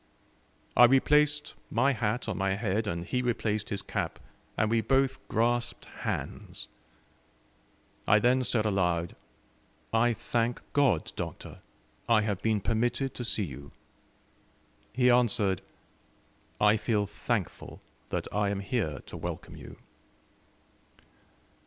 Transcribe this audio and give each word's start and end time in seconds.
I 0.75 0.85
replaced 0.85 1.53
my 1.69 1.93
hat 1.93 2.27
on 2.27 2.35
my 2.39 2.53
head, 2.55 2.87
and 2.87 3.05
he 3.05 3.21
replaced 3.21 3.69
his 3.69 3.83
cap, 3.83 4.17
and 4.57 4.71
we 4.71 4.81
both 4.81 5.19
grasped 5.27 5.85
hands. 5.85 6.67
I 8.07 8.17
then 8.17 8.43
said 8.43 8.65
aloud: 8.65 9.15
"I 9.93 10.13
thank 10.13 10.59
God, 10.73 11.11
Doctor, 11.15 11.59
I 12.09 12.21
have 12.21 12.41
been 12.41 12.61
permitted 12.61 13.13
to 13.13 13.23
see 13.23 13.43
you." 13.45 13.69
He 14.91 15.11
answered, 15.11 15.61
"I 16.59 16.77
feel 16.77 17.05
thankful 17.05 17.79
that 18.09 18.27
I 18.33 18.49
am 18.49 18.61
here 18.61 19.01
to 19.05 19.15
welcome 19.15 19.55
you." 19.55 19.77